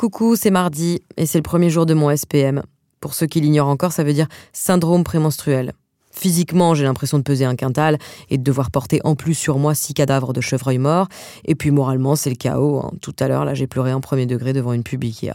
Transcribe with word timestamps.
Coucou, 0.00 0.34
c'est 0.34 0.50
mardi 0.50 1.02
et 1.18 1.26
c'est 1.26 1.36
le 1.36 1.42
premier 1.42 1.68
jour 1.68 1.84
de 1.84 1.92
mon 1.92 2.16
SPM. 2.16 2.62
Pour 3.00 3.12
ceux 3.12 3.26
qui 3.26 3.42
l'ignorent 3.42 3.68
encore, 3.68 3.92
ça 3.92 4.02
veut 4.02 4.14
dire 4.14 4.28
syndrome 4.54 5.04
prémenstruel. 5.04 5.74
Physiquement, 6.10 6.74
j'ai 6.74 6.84
l'impression 6.84 7.18
de 7.18 7.22
peser 7.22 7.44
un 7.44 7.54
quintal 7.54 7.98
et 8.30 8.38
de 8.38 8.42
devoir 8.42 8.70
porter 8.70 9.02
en 9.04 9.14
plus 9.14 9.34
sur 9.34 9.58
moi 9.58 9.74
six 9.74 9.92
cadavres 9.92 10.32
de 10.32 10.40
chevreuils 10.40 10.78
morts. 10.78 11.08
Et 11.44 11.54
puis 11.54 11.70
moralement, 11.70 12.16
c'est 12.16 12.30
le 12.30 12.36
chaos. 12.36 12.78
hein. 12.78 12.92
Tout 13.02 13.14
à 13.20 13.28
l'heure, 13.28 13.44
là, 13.44 13.52
j'ai 13.52 13.66
pleuré 13.66 13.92
en 13.92 14.00
premier 14.00 14.24
degré 14.24 14.54
devant 14.54 14.72
une 14.72 14.84
pub 14.84 15.04
Ikea. 15.04 15.34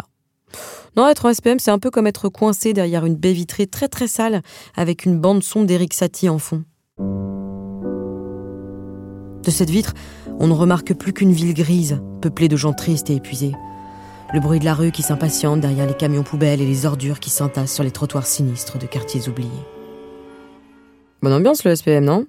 Non, 0.97 1.07
être 1.07 1.27
en 1.27 1.33
SPM, 1.35 1.59
c'est 1.59 1.69
un 1.69 1.77
peu 1.77 1.91
comme 1.91 2.07
être 2.07 2.27
coincé 2.29 2.73
derrière 2.73 3.05
une 3.05 3.17
baie 3.17 3.33
vitrée 3.33 3.67
très 3.67 3.87
très 3.87 4.07
sale 4.07 4.41
avec 4.75 5.05
une 5.05 5.19
bande 5.19 5.43
son 5.43 5.61
d'Eric 5.61 5.93
Satie 5.93 6.27
en 6.27 6.39
fond. 6.39 6.63
De 9.43 9.51
cette 9.51 9.69
vitre, 9.69 9.93
on 10.39 10.47
ne 10.47 10.53
remarque 10.53 10.95
plus 10.95 11.13
qu'une 11.13 11.33
ville 11.33 11.53
grise, 11.53 12.01
peuplée 12.19 12.47
de 12.47 12.57
gens 12.57 12.73
tristes 12.73 13.11
et 13.11 13.17
épuisés. 13.17 13.53
Le 14.35 14.41
bruit 14.41 14.59
de 14.59 14.65
la 14.65 14.73
rue 14.73 14.91
qui 14.91 15.01
s'impatiente 15.01 15.61
derrière 15.61 15.87
les 15.87 15.93
camions 15.93 16.23
poubelles 16.23 16.61
et 16.61 16.65
les 16.65 16.85
ordures 16.85 17.21
qui 17.21 17.29
s'entassent 17.29 17.73
sur 17.73 17.85
les 17.85 17.91
trottoirs 17.91 18.25
sinistres 18.25 18.77
de 18.77 18.85
quartiers 18.85 19.29
oubliés. 19.29 19.49
Bonne 21.21 21.31
ambiance 21.31 21.63
le 21.63 21.73
SPM, 21.73 22.03
non? 22.03 22.25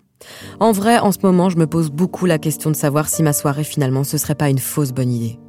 En 0.61 0.71
vrai, 0.71 1.01
en 1.01 1.11
ce 1.11 1.19
moment, 1.25 1.51
je 1.51 1.57
me 1.57 1.67
pose 1.67 1.91
beaucoup 1.91 2.25
la 2.25 2.39
question 2.39 2.71
de 2.71 2.77
savoir 2.77 3.09
si 3.09 3.25
ma 3.25 3.33
soirée 3.33 3.65
finalement 3.65 4.05
ce 4.05 4.19
serait 4.19 4.37
pas 4.37 4.51
une 4.51 4.61
fausse 4.61 4.93
bonne 4.93 5.11
idée. 5.11 5.41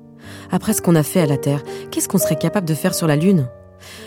Après 0.49 0.73
ce 0.73 0.81
qu'on 0.81 0.95
a 0.95 1.03
fait 1.03 1.21
à 1.21 1.27
la 1.27 1.37
Terre, 1.37 1.61
qu'est-ce 1.91 2.07
qu'on 2.07 2.17
serait 2.17 2.39
capable 2.39 2.67
de 2.67 2.73
faire 2.73 2.95
sur 2.95 3.05
la 3.05 3.17
Lune? 3.17 3.47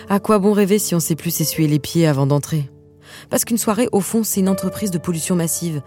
À 0.08 0.18
quoi 0.18 0.40
bon 0.40 0.52
rêver 0.52 0.80
si 0.80 0.96
on 0.96 1.00
sait 1.00 1.14
plus 1.14 1.30
s'essuyer 1.30 1.68
les 1.68 1.78
pieds 1.78 2.08
avant 2.08 2.26
d'entrer? 2.26 2.68
Parce 3.28 3.44
qu'une 3.44 3.58
soirée, 3.58 3.88
au 3.92 4.00
fond, 4.00 4.24
c'est 4.24 4.40
une 4.40 4.48
entreprise 4.48 4.90
de 4.90 4.98
pollution 4.98 5.36
massive. 5.36 5.82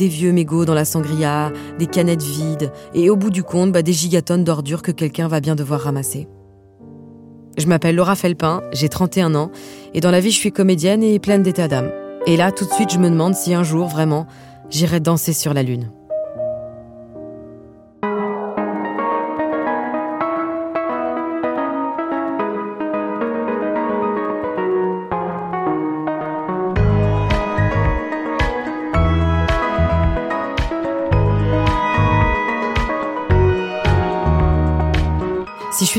Des 0.00 0.08
vieux 0.08 0.32
mégots 0.32 0.64
dans 0.64 0.72
la 0.72 0.86
sangria, 0.86 1.52
des 1.78 1.84
canettes 1.84 2.22
vides, 2.22 2.72
et 2.94 3.10
au 3.10 3.16
bout 3.16 3.28
du 3.28 3.42
compte, 3.42 3.70
bah, 3.70 3.82
des 3.82 3.92
gigatonnes 3.92 4.44
d'ordures 4.44 4.80
que 4.80 4.92
quelqu'un 4.92 5.28
va 5.28 5.40
bien 5.40 5.54
devoir 5.54 5.82
ramasser. 5.82 6.26
Je 7.58 7.66
m'appelle 7.66 7.96
Laura 7.96 8.14
Felpin, 8.14 8.62
j'ai 8.72 8.88
31 8.88 9.34
ans, 9.34 9.50
et 9.92 10.00
dans 10.00 10.10
la 10.10 10.20
vie, 10.20 10.30
je 10.30 10.38
suis 10.38 10.52
comédienne 10.52 11.02
et 11.02 11.18
pleine 11.18 11.42
d'état 11.42 11.68
d'âme. 11.68 11.90
Et 12.26 12.38
là, 12.38 12.50
tout 12.50 12.64
de 12.64 12.70
suite, 12.70 12.90
je 12.90 12.98
me 12.98 13.10
demande 13.10 13.34
si 13.34 13.52
un 13.52 13.62
jour, 13.62 13.88
vraiment, 13.88 14.26
j'irai 14.70 15.00
danser 15.00 15.34
sur 15.34 15.52
la 15.52 15.62
Lune. 15.62 15.90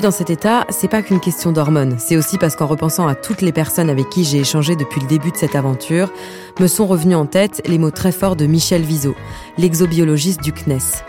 Dans 0.01 0.11
cet 0.11 0.29
état, 0.29 0.65
c'est 0.69 0.87
pas 0.87 1.01
qu'une 1.01 1.19
question 1.19 1.51
d'hormones, 1.51 1.97
c'est 1.99 2.17
aussi 2.17 2.37
parce 2.37 2.55
qu'en 2.55 2.67
repensant 2.67 3.07
à 3.07 3.15
toutes 3.15 3.41
les 3.41 3.51
personnes 3.51 3.89
avec 3.89 4.09
qui 4.09 4.23
j'ai 4.23 4.39
échangé 4.39 4.75
depuis 4.75 4.99
le 4.99 5.07
début 5.07 5.31
de 5.31 5.37
cette 5.37 5.55
aventure, 5.55 6.11
me 6.59 6.67
sont 6.67 6.87
revenus 6.87 7.17
en 7.17 7.25
tête 7.25 7.61
les 7.67 7.77
mots 7.77 7.91
très 7.91 8.11
forts 8.11 8.35
de 8.35 8.45
Michel 8.45 8.81
Viseau, 8.81 9.15
l'exobiologiste 9.57 10.41
du 10.41 10.51
CNES. 10.51 11.03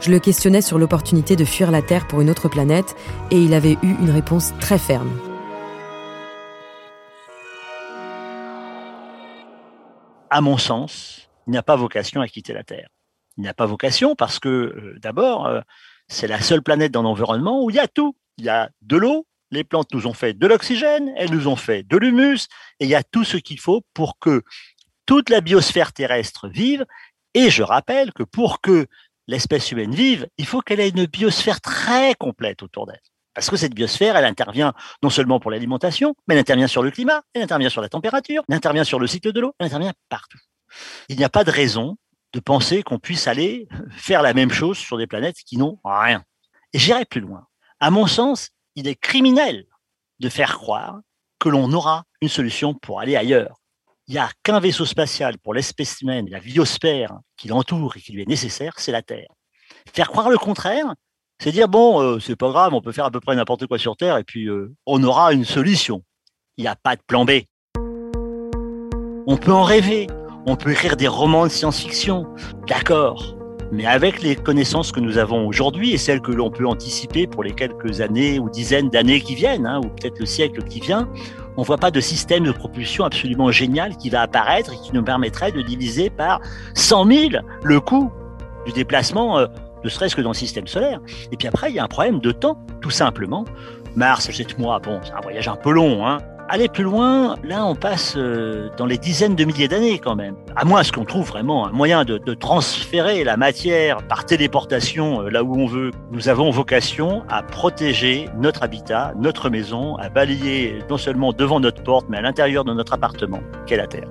Je 0.00 0.10
le 0.10 0.18
questionnais 0.18 0.62
sur 0.62 0.78
l'opportunité 0.78 1.34
de 1.34 1.44
fuir 1.44 1.70
la 1.70 1.82
Terre 1.82 2.06
pour 2.06 2.20
une 2.20 2.30
autre 2.30 2.48
planète 2.48 2.94
et 3.30 3.40
il 3.40 3.54
avait 3.54 3.78
eu 3.82 3.96
une 4.00 4.10
réponse 4.10 4.52
très 4.60 4.78
ferme. 4.78 5.10
à 10.30 10.40
mon 10.40 10.58
sens, 10.58 11.28
il 11.46 11.52
n'a 11.52 11.62
pas 11.62 11.76
vocation 11.76 12.20
à 12.20 12.28
quitter 12.28 12.52
la 12.52 12.64
Terre. 12.64 12.88
Il 13.36 13.44
n'a 13.44 13.54
pas 13.54 13.66
vocation 13.66 14.14
parce 14.14 14.38
que, 14.38 14.48
euh, 14.48 14.98
d'abord, 15.00 15.46
euh, 15.46 15.60
c'est 16.08 16.26
la 16.26 16.40
seule 16.40 16.62
planète 16.62 16.92
dans 16.92 17.02
l'environnement 17.02 17.64
où 17.64 17.70
il 17.70 17.76
y 17.76 17.78
a 17.80 17.88
tout. 17.88 18.16
Il 18.38 18.44
y 18.44 18.48
a 18.48 18.70
de 18.82 18.96
l'eau, 18.96 19.26
les 19.50 19.64
plantes 19.64 19.92
nous 19.92 20.06
ont 20.06 20.12
fait 20.12 20.34
de 20.34 20.46
l'oxygène, 20.46 21.12
elles 21.16 21.30
nous 21.30 21.48
ont 21.48 21.56
fait 21.56 21.82
de 21.82 21.96
l'humus, 21.96 22.48
et 22.80 22.84
il 22.84 22.88
y 22.88 22.94
a 22.94 23.02
tout 23.02 23.24
ce 23.24 23.36
qu'il 23.36 23.60
faut 23.60 23.82
pour 23.94 24.18
que 24.18 24.42
toute 25.06 25.30
la 25.30 25.40
biosphère 25.40 25.92
terrestre 25.92 26.48
vive. 26.48 26.84
Et 27.34 27.50
je 27.50 27.62
rappelle 27.62 28.12
que 28.12 28.22
pour 28.22 28.60
que 28.60 28.86
l'espèce 29.26 29.70
humaine 29.72 29.94
vive, 29.94 30.26
il 30.38 30.46
faut 30.46 30.60
qu'elle 30.60 30.80
ait 30.80 30.88
une 30.88 31.06
biosphère 31.06 31.60
très 31.60 32.14
complète 32.14 32.62
autour 32.62 32.86
d'elle. 32.86 33.00
Parce 33.34 33.50
que 33.50 33.56
cette 33.56 33.74
biosphère, 33.74 34.16
elle 34.16 34.24
intervient 34.24 34.72
non 35.02 35.10
seulement 35.10 35.38
pour 35.38 35.50
l'alimentation, 35.50 36.14
mais 36.26 36.34
elle 36.34 36.40
intervient 36.40 36.68
sur 36.68 36.82
le 36.82 36.90
climat, 36.90 37.22
elle 37.34 37.42
intervient 37.42 37.68
sur 37.68 37.82
la 37.82 37.88
température, 37.88 38.42
elle 38.48 38.54
intervient 38.54 38.84
sur 38.84 38.98
le 38.98 39.06
cycle 39.06 39.32
de 39.32 39.40
l'eau, 39.40 39.52
elle 39.58 39.66
intervient 39.66 39.92
partout. 40.08 40.38
Il 41.08 41.16
n'y 41.16 41.24
a 41.24 41.28
pas 41.28 41.44
de 41.44 41.50
raison 41.50 41.96
de 42.32 42.40
penser 42.40 42.82
qu'on 42.82 42.98
puisse 42.98 43.26
aller 43.28 43.68
faire 43.90 44.22
la 44.22 44.32
même 44.34 44.50
chose 44.50 44.78
sur 44.78 44.96
des 44.96 45.06
planètes 45.06 45.36
qui 45.46 45.58
n'ont 45.58 45.78
rien. 45.84 46.24
Et 46.72 46.78
j'irai 46.78 47.04
plus 47.04 47.20
loin. 47.20 47.46
À 47.78 47.90
mon 47.90 48.06
sens, 48.06 48.50
il 48.74 48.88
est 48.88 48.94
criminel 48.94 49.66
de 50.18 50.28
faire 50.30 50.56
croire 50.56 51.00
que 51.38 51.50
l'on 51.50 51.70
aura 51.72 52.04
une 52.22 52.28
solution 52.28 52.72
pour 52.72 53.00
aller 53.00 53.16
ailleurs. 53.16 53.56
Il 54.08 54.12
n'y 54.12 54.18
a 54.18 54.30
qu'un 54.42 54.60
vaisseau 54.60 54.86
spatial 54.86 55.36
pour 55.38 55.52
l'espèce 55.52 56.00
humaine, 56.00 56.26
la 56.30 56.40
biosphère 56.40 57.18
qui 57.36 57.48
l'entoure 57.48 57.96
et 57.96 58.00
qui 58.00 58.12
lui 58.12 58.22
est 58.22 58.28
nécessaire, 58.28 58.74
c'est 58.78 58.92
la 58.92 59.02
Terre. 59.02 59.28
Faire 59.92 60.08
croire 60.08 60.30
le 60.30 60.38
contraire, 60.38 60.94
c'est 61.38 61.52
dire 61.52 61.68
bon, 61.68 62.00
euh, 62.00 62.18
c'est 62.18 62.36
pas 62.36 62.48
grave, 62.48 62.72
on 62.72 62.80
peut 62.80 62.92
faire 62.92 63.04
à 63.04 63.10
peu 63.10 63.20
près 63.20 63.36
n'importe 63.36 63.66
quoi 63.66 63.78
sur 63.78 63.96
Terre 63.96 64.16
et 64.16 64.24
puis 64.24 64.48
euh, 64.48 64.74
on 64.86 65.02
aura 65.02 65.34
une 65.34 65.44
solution. 65.44 66.02
Il 66.56 66.62
n'y 66.62 66.68
a 66.68 66.76
pas 66.76 66.96
de 66.96 67.02
plan 67.06 67.26
B. 67.26 67.42
On 69.26 69.36
peut 69.36 69.52
en 69.52 69.64
rêver, 69.64 70.06
on 70.46 70.56
peut 70.56 70.70
écrire 70.70 70.96
des 70.96 71.08
romans 71.08 71.44
de 71.44 71.50
science-fiction, 71.50 72.26
d'accord. 72.66 73.36
Mais 73.72 73.86
avec 73.86 74.22
les 74.22 74.36
connaissances 74.36 74.92
que 74.92 75.00
nous 75.00 75.18
avons 75.18 75.46
aujourd'hui 75.46 75.92
et 75.92 75.98
celles 75.98 76.20
que 76.20 76.30
l'on 76.32 76.50
peut 76.50 76.66
anticiper 76.66 77.26
pour 77.26 77.42
les 77.42 77.52
quelques 77.52 78.00
années 78.00 78.38
ou 78.38 78.48
dizaines 78.48 78.90
d'années 78.90 79.20
qui 79.20 79.34
viennent, 79.34 79.66
hein, 79.66 79.80
ou 79.84 79.88
peut-être 79.88 80.18
le 80.18 80.26
siècle 80.26 80.62
qui 80.62 80.80
vient, 80.80 81.08
on 81.56 81.62
voit 81.62 81.78
pas 81.78 81.90
de 81.90 82.00
système 82.00 82.44
de 82.44 82.52
propulsion 82.52 83.04
absolument 83.04 83.50
génial 83.50 83.96
qui 83.96 84.10
va 84.10 84.22
apparaître 84.22 84.72
et 84.72 84.76
qui 84.76 84.92
nous 84.92 85.02
permettrait 85.02 85.52
de 85.52 85.62
diviser 85.62 86.10
par 86.10 86.40
100 86.74 87.06
000 87.06 87.30
le 87.64 87.80
coût 87.80 88.12
du 88.66 88.72
déplacement, 88.72 89.38
euh, 89.38 89.46
ne 89.84 89.88
serait-ce 89.88 90.16
que 90.16 90.22
dans 90.22 90.30
le 90.30 90.34
système 90.34 90.66
solaire. 90.66 91.00
Et 91.32 91.36
puis 91.36 91.48
après, 91.48 91.70
il 91.70 91.76
y 91.76 91.78
a 91.78 91.84
un 91.84 91.88
problème 91.88 92.20
de 92.20 92.32
temps, 92.32 92.58
tout 92.80 92.90
simplement. 92.90 93.44
Mars, 93.94 94.30
7 94.30 94.58
mois, 94.58 94.78
bon, 94.78 95.00
c'est 95.02 95.12
un 95.12 95.20
voyage 95.20 95.48
un 95.48 95.56
peu 95.56 95.70
long, 95.70 96.06
hein. 96.06 96.18
Aller 96.48 96.68
plus 96.68 96.84
loin, 96.84 97.34
là, 97.42 97.66
on 97.66 97.74
passe 97.74 98.14
euh, 98.16 98.68
dans 98.76 98.86
les 98.86 98.98
dizaines 98.98 99.34
de 99.34 99.44
milliers 99.44 99.66
d'années 99.66 99.98
quand 99.98 100.14
même. 100.14 100.36
À 100.54 100.64
moins 100.64 100.82
qu'on 100.84 101.04
trouve 101.04 101.26
vraiment 101.26 101.66
un 101.66 101.72
moyen 101.72 102.04
de, 102.04 102.18
de, 102.18 102.34
transférer 102.34 103.24
la 103.24 103.36
matière 103.36 104.06
par 104.06 104.24
téléportation 104.24 105.22
euh, 105.22 105.28
là 105.28 105.42
où 105.42 105.56
on 105.56 105.66
veut. 105.66 105.90
Nous 106.12 106.28
avons 106.28 106.50
vocation 106.50 107.24
à 107.28 107.42
protéger 107.42 108.28
notre 108.38 108.62
habitat, 108.62 109.12
notre 109.18 109.50
maison, 109.50 109.96
à 109.96 110.08
balayer 110.08 110.78
non 110.88 110.98
seulement 110.98 111.32
devant 111.32 111.58
notre 111.58 111.82
porte, 111.82 112.06
mais 112.08 112.18
à 112.18 112.22
l'intérieur 112.22 112.62
de 112.64 112.72
notre 112.72 112.92
appartement, 112.92 113.40
qu'est 113.66 113.76
la 113.76 113.88
Terre. 113.88 114.08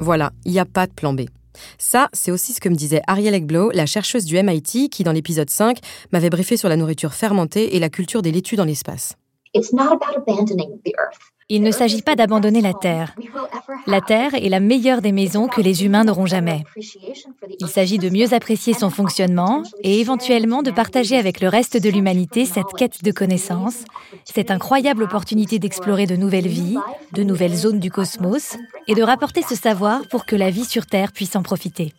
Voilà, 0.00 0.30
il 0.46 0.52
n'y 0.52 0.60
a 0.60 0.64
pas 0.64 0.86
de 0.86 0.92
plan 0.92 1.12
B. 1.12 1.22
Ça, 1.78 2.08
c'est 2.12 2.30
aussi 2.30 2.52
ce 2.52 2.60
que 2.60 2.68
me 2.68 2.74
disait 2.74 3.02
Ariel 3.06 3.34
Ekblow, 3.34 3.70
la 3.70 3.86
chercheuse 3.86 4.24
du 4.24 4.40
MIT, 4.42 4.88
qui, 4.90 5.04
dans 5.04 5.12
l'épisode 5.12 5.50
5, 5.50 5.78
m'avait 6.12 6.30
briefé 6.30 6.56
sur 6.56 6.68
la 6.68 6.76
nourriture 6.76 7.14
fermentée 7.14 7.76
et 7.76 7.78
la 7.78 7.88
culture 7.88 8.22
des 8.22 8.32
laitues 8.32 8.56
dans 8.56 8.64
l'espace. 8.64 9.14
Il 11.50 11.62
ne 11.62 11.70
s'agit 11.70 12.02
pas 12.02 12.14
d'abandonner 12.14 12.60
la 12.60 12.74
Terre. 12.74 13.14
La 13.86 14.02
Terre 14.02 14.34
est 14.34 14.50
la 14.50 14.60
meilleure 14.60 15.00
des 15.00 15.12
maisons 15.12 15.46
que 15.46 15.62
les 15.62 15.82
humains 15.82 16.04
n'auront 16.04 16.26
jamais. 16.26 16.64
Il 17.58 17.68
s'agit 17.68 17.96
de 17.96 18.10
mieux 18.10 18.34
apprécier 18.34 18.74
son 18.74 18.90
fonctionnement 18.90 19.62
et 19.82 19.98
éventuellement 19.98 20.62
de 20.62 20.70
partager 20.70 21.16
avec 21.16 21.40
le 21.40 21.48
reste 21.48 21.82
de 21.82 21.88
l'humanité 21.88 22.44
cette 22.44 22.74
quête 22.76 23.02
de 23.02 23.12
connaissances, 23.12 23.84
cette 24.24 24.50
incroyable 24.50 25.04
opportunité 25.04 25.58
d'explorer 25.58 26.04
de 26.04 26.16
nouvelles 26.16 26.48
vies, 26.48 26.76
de 27.14 27.22
nouvelles 27.22 27.56
zones 27.56 27.80
du 27.80 27.90
cosmos 27.90 28.56
et 28.86 28.94
de 28.94 29.02
rapporter 29.02 29.40
ce 29.42 29.54
savoir 29.54 30.06
pour 30.08 30.26
que 30.26 30.36
la 30.36 30.50
vie 30.50 30.66
sur 30.66 30.84
Terre 30.84 31.12
puisse 31.12 31.34
en 31.34 31.42
profiter. 31.42 31.94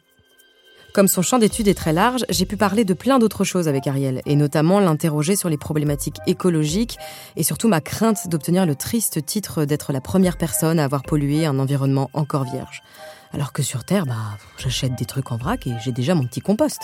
Comme 0.94 1.08
son 1.08 1.22
champ 1.22 1.38
d'études 1.38 1.68
est 1.68 1.76
très 1.76 1.94
large, 1.94 2.26
j'ai 2.30 2.46
pu 2.46 2.58
parler 2.58 2.84
de 2.84 2.96
plein 2.96 3.20
d'autres 3.20 3.44
choses 3.44 3.68
avec 3.68 3.86
Ariel, 3.86 4.22
et 4.26 4.36
notamment 4.36 4.80
l'interroger 4.80 5.36
sur 5.36 5.48
les 5.48 5.58
problématiques 5.58 6.18
écologiques 6.26 6.98
et 7.36 7.44
surtout 7.44 7.68
ma 7.68 7.80
crainte 7.80 8.28
d'obtenir 8.28 8.66
le 8.66 8.74
triste 8.74 9.24
titre 9.24 9.66
d'être 9.66 9.94
la 9.94 10.02
première 10.02 10.38
personne 10.38 10.80
à 10.80 10.86
avoir 10.86 11.04
pollué 11.04 11.46
un 11.46 11.60
environnement 11.60 12.10
encore 12.14 12.44
vierge. 12.44 12.82
Alors 13.34 13.54
que 13.54 13.62
sur 13.62 13.84
Terre, 13.84 14.08
bah, 14.08 14.38
j'achète 14.58 14.96
des 14.96 15.06
trucs 15.06 15.32
en 15.32 15.38
vrac 15.38 15.68
et 15.68 15.74
j'ai 15.84 15.92
déjà 15.92 16.16
mon 16.16 16.26
petit 16.26 16.42
compost. 16.42 16.82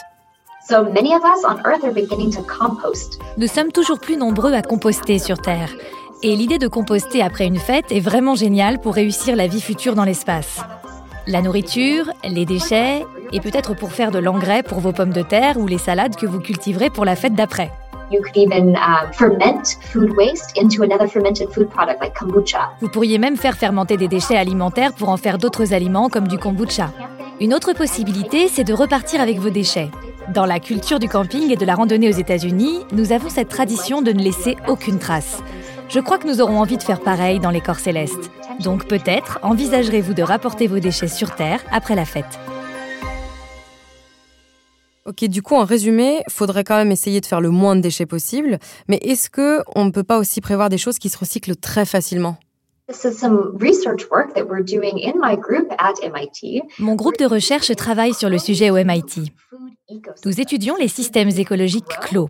Nous 3.37 3.47
sommes 3.47 3.71
toujours 3.71 3.99
plus 3.99 4.17
nombreux 4.17 4.53
à 4.53 4.61
composter 4.61 5.17
sur 5.17 5.39
Terre. 5.39 5.69
Et 6.21 6.35
l'idée 6.35 6.59
de 6.59 6.67
composter 6.67 7.21
après 7.23 7.45
une 7.45 7.59
fête 7.59 7.91
est 7.91 7.99
vraiment 7.99 8.35
géniale 8.35 8.79
pour 8.79 8.93
réussir 8.93 9.35
la 9.35 9.47
vie 9.47 9.61
future 9.61 9.95
dans 9.95 10.05
l'espace. 10.05 10.59
La 11.27 11.41
nourriture, 11.41 12.11
les 12.23 12.45
déchets, 12.45 13.03
et 13.31 13.39
peut-être 13.39 13.75
pour 13.75 13.91
faire 13.91 14.11
de 14.11 14.19
l'engrais 14.19 14.61
pour 14.61 14.79
vos 14.79 14.91
pommes 14.91 15.13
de 15.13 15.23
terre 15.23 15.57
ou 15.57 15.65
les 15.65 15.79
salades 15.79 16.15
que 16.15 16.27
vous 16.27 16.39
cultiverez 16.39 16.91
pour 16.91 17.03
la 17.03 17.15
fête 17.15 17.33
d'après. 17.33 17.71
Vous 22.79 22.89
pourriez 22.89 23.17
même 23.17 23.37
faire 23.37 23.57
fermenter 23.57 23.97
des 23.97 24.07
déchets 24.07 24.37
alimentaires 24.37 24.93
pour 24.93 25.09
en 25.09 25.17
faire 25.17 25.39
d'autres 25.39 25.73
aliments 25.73 26.09
comme 26.09 26.27
du 26.27 26.37
kombucha. 26.37 26.91
Une 27.41 27.55
autre 27.55 27.73
possibilité, 27.73 28.47
c'est 28.47 28.63
de 28.63 28.73
repartir 28.73 29.19
avec 29.19 29.39
vos 29.39 29.49
déchets. 29.49 29.89
Dans 30.31 30.45
la 30.45 30.59
culture 30.59 30.99
du 30.99 31.09
camping 31.09 31.51
et 31.51 31.55
de 31.55 31.65
la 31.65 31.73
randonnée 31.73 32.09
aux 32.09 32.17
États-Unis, 32.17 32.85
nous 32.91 33.11
avons 33.11 33.29
cette 33.29 33.49
tradition 33.49 34.03
de 34.03 34.11
ne 34.11 34.21
laisser 34.21 34.57
aucune 34.67 34.99
trace. 34.99 35.41
Je 35.89 35.99
crois 35.99 36.19
que 36.19 36.27
nous 36.27 36.41
aurons 36.41 36.59
envie 36.59 36.77
de 36.77 36.83
faire 36.83 36.99
pareil 36.99 37.39
dans 37.39 37.51
les 37.51 37.61
corps 37.61 37.79
célestes. 37.79 38.31
Donc 38.59 38.87
peut-être 38.87 39.39
envisagerez-vous 39.43 40.13
de 40.13 40.23
rapporter 40.23 40.67
vos 40.67 40.79
déchets 40.79 41.07
sur 41.07 41.35
Terre 41.35 41.63
après 41.71 41.95
la 41.95 42.05
fête. 42.05 42.39
Ok, 45.07 45.23
du 45.25 45.43
coup, 45.43 45.53
en 45.53 45.65
résumé, 45.65 46.23
faudrait 46.29 46.63
quand 46.63 46.77
même 46.77 46.91
essayer 46.91 47.21
de 47.21 47.27
faire 47.27 47.39
le 47.39 47.51
moins 47.51 47.75
de 47.75 47.81
déchets 47.81 48.07
possible. 48.07 48.57
Mais 48.87 48.97
est-ce 49.03 49.29
que 49.29 49.61
on 49.75 49.85
ne 49.85 49.91
peut 49.91 50.03
pas 50.03 50.17
aussi 50.17 50.41
prévoir 50.41 50.69
des 50.69 50.79
choses 50.79 50.97
qui 50.97 51.09
se 51.09 51.17
recyclent 51.19 51.55
très 51.55 51.85
facilement? 51.85 52.37
Mon 56.79 56.95
groupe 56.95 57.17
de 57.19 57.25
recherche 57.25 57.75
travaille 57.75 58.13
sur 58.13 58.29
le 58.29 58.37
sujet 58.39 58.71
au 58.71 58.75
MIT. 58.75 59.31
Nous 60.25 60.41
étudions 60.41 60.75
les 60.75 60.87
systèmes 60.87 61.29
écologiques 61.29 61.99
clos, 62.01 62.29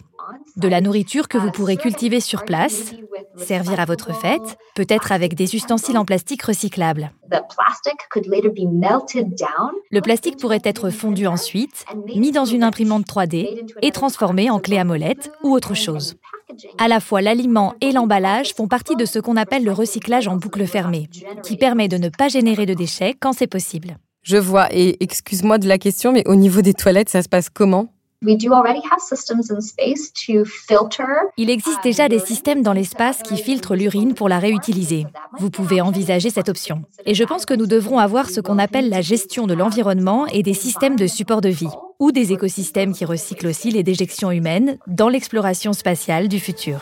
de 0.57 0.67
la 0.67 0.81
nourriture 0.81 1.27
que 1.27 1.37
vous 1.37 1.51
pourrez 1.51 1.77
cultiver 1.77 2.19
sur 2.19 2.43
place, 2.43 2.93
servir 3.37 3.79
à 3.79 3.85
votre 3.85 4.13
fête, 4.13 4.57
peut-être 4.75 5.11
avec 5.11 5.35
des 5.35 5.55
ustensiles 5.55 5.97
en 5.97 6.05
plastique 6.05 6.43
recyclables. 6.43 7.11
Le 9.91 10.01
plastique 10.01 10.37
pourrait 10.37 10.61
être 10.63 10.89
fondu 10.89 11.27
ensuite, 11.27 11.85
mis 12.15 12.31
dans 12.31 12.45
une 12.45 12.63
imprimante 12.63 13.05
3D 13.05 13.63
et 13.81 13.91
transformé 13.91 14.49
en 14.49 14.59
clé 14.59 14.77
à 14.77 14.83
molette 14.83 15.31
ou 15.43 15.53
autre 15.53 15.73
chose. 15.73 16.15
À 16.77 16.87
la 16.87 16.99
fois 16.99 17.21
l'aliment 17.21 17.73
et 17.81 17.91
l'emballage 17.91 18.53
font 18.53 18.67
partie 18.67 18.95
de 18.95 19.05
ce 19.05 19.19
qu'on 19.19 19.35
appelle 19.35 19.63
le 19.63 19.71
recyclage 19.71 20.27
en 20.27 20.37
boucle 20.37 20.65
fermée, 20.67 21.09
qui 21.43 21.57
permet 21.57 21.87
de 21.87 21.97
ne 21.97 22.09
pas 22.09 22.27
générer 22.27 22.65
de 22.65 22.73
déchets 22.73 23.15
quand 23.19 23.33
c'est 23.33 23.47
possible. 23.47 23.97
Je 24.21 24.37
vois, 24.37 24.67
et 24.71 24.97
excuse-moi 25.03 25.57
de 25.59 25.67
la 25.67 25.77
question, 25.77 26.11
mais 26.11 26.27
au 26.27 26.35
niveau 26.35 26.61
des 26.61 26.73
toilettes, 26.73 27.09
ça 27.09 27.21
se 27.21 27.29
passe 27.29 27.49
comment? 27.49 27.89
Il 31.37 31.49
existe 31.49 31.83
déjà 31.83 32.09
des 32.09 32.19
systèmes 32.19 32.61
dans 32.63 32.73
l'espace 32.73 33.21
qui 33.21 33.37
filtrent 33.37 33.75
l'urine 33.75 34.13
pour 34.13 34.29
la 34.29 34.39
réutiliser. 34.39 35.05
Vous 35.39 35.49
pouvez 35.49 35.81
envisager 35.81 36.29
cette 36.29 36.49
option. 36.49 36.83
Et 37.05 37.13
je 37.13 37.23
pense 37.23 37.45
que 37.45 37.53
nous 37.53 37.67
devrons 37.67 37.99
avoir 37.99 38.29
ce 38.29 38.41
qu'on 38.41 38.57
appelle 38.57 38.89
la 38.89 39.01
gestion 39.01 39.47
de 39.47 39.53
l'environnement 39.53 40.25
et 40.27 40.43
des 40.43 40.53
systèmes 40.53 40.95
de 40.95 41.07
support 41.07 41.41
de 41.41 41.49
vie, 41.49 41.69
ou 41.99 42.11
des 42.11 42.33
écosystèmes 42.33 42.93
qui 42.93 43.05
recyclent 43.05 43.47
aussi 43.47 43.71
les 43.71 43.83
déjections 43.83 44.31
humaines 44.31 44.77
dans 44.87 45.09
l'exploration 45.09 45.73
spatiale 45.73 46.27
du 46.27 46.39
futur. 46.39 46.81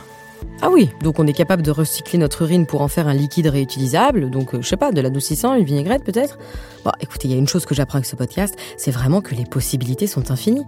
Ah 0.62 0.70
oui, 0.70 0.90
donc 1.02 1.20
on 1.20 1.28
est 1.28 1.34
capable 1.34 1.62
de 1.62 1.72
recycler 1.72 2.20
notre 2.20 2.44
urine 2.44 2.66
pour 2.66 2.82
en 2.82 2.88
faire 2.88 3.08
un 3.08 3.14
liquide 3.14 3.48
réutilisable, 3.48 4.30
donc 4.30 4.54
euh, 4.54 4.62
je 4.62 4.68
sais 4.68 4.78
pas, 4.78 4.92
de 4.92 5.02
l'adoucissant, 5.02 5.54
une 5.56 5.66
vinaigrette 5.66 6.04
peut-être? 6.04 6.38
Bon, 6.86 6.92
écoutez, 7.02 7.28
il 7.28 7.32
y 7.32 7.34
a 7.34 7.38
une 7.38 7.48
chose 7.48 7.66
que 7.66 7.74
j'apprends 7.76 7.98
avec 7.98 8.06
ce 8.06 8.16
podcast, 8.16 8.56
c'est 8.78 8.92
vraiment 8.92 9.22
que 9.22 9.36
les 9.36 9.46
possibilités 9.46 10.08
sont 10.08 10.32
infinies. 10.32 10.66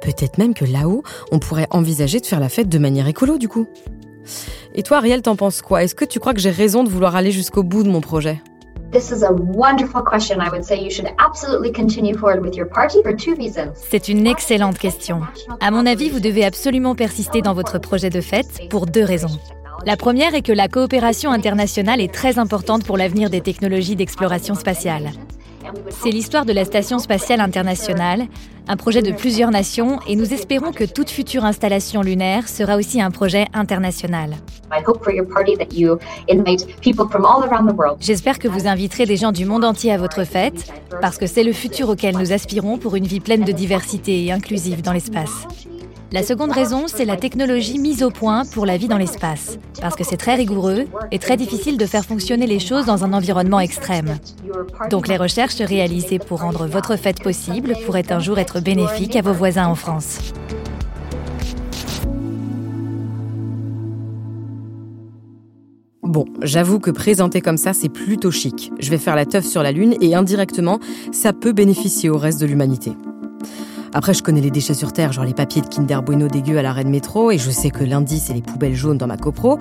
Peut-être 0.00 0.38
même 0.38 0.54
que 0.54 0.64
là-haut, 0.64 1.02
on 1.32 1.38
pourrait 1.38 1.66
envisager 1.70 2.20
de 2.20 2.26
faire 2.26 2.40
la 2.40 2.48
fête 2.48 2.68
de 2.68 2.78
manière 2.78 3.08
écolo 3.08 3.38
du 3.38 3.48
coup. 3.48 3.66
Et 4.74 4.82
toi, 4.82 4.98
Ariel, 4.98 5.22
t'en 5.22 5.36
penses 5.36 5.62
quoi? 5.62 5.82
Est-ce 5.82 5.94
que 5.94 6.04
tu 6.04 6.20
crois 6.20 6.34
que 6.34 6.40
j'ai 6.40 6.50
raison 6.50 6.84
de 6.84 6.88
vouloir 6.88 7.16
aller 7.16 7.32
jusqu'au 7.32 7.62
bout 7.62 7.82
de 7.82 7.88
mon 7.88 8.00
projet? 8.00 8.40
C'est 13.74 14.08
une 14.08 14.26
excellente 14.26 14.78
question. 14.78 15.20
À 15.60 15.70
mon 15.70 15.84
avis, 15.84 16.08
vous 16.08 16.20
devez 16.20 16.44
absolument 16.44 16.94
persister 16.94 17.42
dans 17.42 17.52
votre 17.52 17.78
projet 17.78 18.08
de 18.08 18.22
fête 18.22 18.68
pour 18.70 18.86
deux 18.86 19.04
raisons. 19.04 19.38
La 19.84 19.96
première 19.96 20.34
est 20.34 20.42
que 20.42 20.52
la 20.52 20.68
coopération 20.68 21.30
internationale 21.30 22.00
est 22.00 22.12
très 22.12 22.38
importante 22.38 22.84
pour 22.84 22.96
l'avenir 22.96 23.30
des 23.30 23.42
technologies 23.42 23.94
d'exploration 23.94 24.54
spatiale. 24.54 25.10
C'est 25.90 26.10
l'histoire 26.10 26.44
de 26.44 26.52
la 26.52 26.64
Station 26.64 26.98
spatiale 26.98 27.40
internationale, 27.40 28.26
un 28.68 28.76
projet 28.76 29.02
de 29.02 29.12
plusieurs 29.12 29.50
nations, 29.50 29.98
et 30.06 30.14
nous 30.14 30.32
espérons 30.32 30.72
que 30.72 30.84
toute 30.84 31.10
future 31.10 31.44
installation 31.44 32.02
lunaire 32.02 32.48
sera 32.48 32.76
aussi 32.76 33.00
un 33.00 33.10
projet 33.10 33.46
international. 33.54 34.36
J'espère 38.00 38.38
que 38.38 38.48
vous 38.48 38.66
inviterez 38.66 39.06
des 39.06 39.16
gens 39.16 39.32
du 39.32 39.44
monde 39.46 39.64
entier 39.64 39.92
à 39.92 39.98
votre 39.98 40.24
fête, 40.24 40.72
parce 41.00 41.16
que 41.16 41.26
c'est 41.26 41.44
le 41.44 41.52
futur 41.52 41.88
auquel 41.88 42.16
nous 42.16 42.32
aspirons 42.32 42.78
pour 42.78 42.96
une 42.96 43.06
vie 43.06 43.20
pleine 43.20 43.44
de 43.44 43.52
diversité 43.52 44.24
et 44.24 44.32
inclusive 44.32 44.82
dans 44.82 44.92
l'espace. 44.92 45.46
La 46.10 46.22
seconde 46.22 46.52
raison, 46.52 46.86
c'est 46.86 47.04
la 47.04 47.18
technologie 47.18 47.78
mise 47.78 48.02
au 48.02 48.08
point 48.08 48.46
pour 48.46 48.64
la 48.64 48.78
vie 48.78 48.88
dans 48.88 48.96
l'espace, 48.96 49.58
parce 49.78 49.94
que 49.94 50.04
c'est 50.04 50.16
très 50.16 50.36
rigoureux 50.36 50.86
et 51.12 51.18
très 51.18 51.36
difficile 51.36 51.76
de 51.76 51.84
faire 51.84 52.02
fonctionner 52.02 52.46
les 52.46 52.60
choses 52.60 52.86
dans 52.86 53.04
un 53.04 53.12
environnement 53.12 53.60
extrême. 53.60 54.16
Donc 54.88 55.06
les 55.06 55.18
recherches 55.18 55.60
réalisées 55.60 56.18
pour 56.18 56.40
rendre 56.40 56.66
votre 56.66 56.96
fête 56.96 57.22
possible 57.22 57.74
pourraient 57.84 58.10
un 58.10 58.20
jour 58.20 58.38
être 58.38 58.60
bénéfiques 58.60 59.16
à 59.16 59.20
vos 59.20 59.34
voisins 59.34 59.66
en 59.66 59.74
France. 59.74 60.32
Bon, 66.02 66.24
j'avoue 66.40 66.80
que 66.80 66.90
présenter 66.90 67.42
comme 67.42 67.58
ça, 67.58 67.74
c'est 67.74 67.90
plutôt 67.90 68.30
chic. 68.30 68.72
Je 68.78 68.88
vais 68.88 68.96
faire 68.96 69.14
la 69.14 69.26
teuf 69.26 69.44
sur 69.44 69.62
la 69.62 69.72
Lune 69.72 69.94
et 70.00 70.14
indirectement, 70.14 70.80
ça 71.12 71.34
peut 71.34 71.52
bénéficier 71.52 72.08
au 72.08 72.16
reste 72.16 72.40
de 72.40 72.46
l'humanité. 72.46 72.92
Après, 73.94 74.14
je 74.14 74.22
connais 74.22 74.40
les 74.40 74.50
déchets 74.50 74.74
sur 74.74 74.92
Terre, 74.92 75.12
genre 75.12 75.24
les 75.24 75.34
papiers 75.34 75.62
de 75.62 75.66
Kinder 75.66 76.02
Bueno 76.02 76.28
dégueux 76.28 76.58
à 76.58 76.62
l'arrêt 76.62 76.84
de 76.84 76.90
métro, 76.90 77.30
et 77.30 77.38
je 77.38 77.50
sais 77.50 77.70
que 77.70 77.84
lundi, 77.84 78.18
c'est 78.18 78.34
les 78.34 78.42
poubelles 78.42 78.74
jaunes 78.74 78.98
dans 78.98 79.06
ma 79.06 79.16
copro. 79.16 79.58